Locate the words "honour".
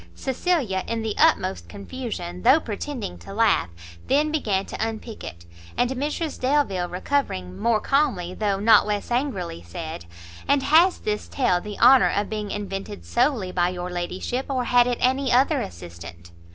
11.77-12.09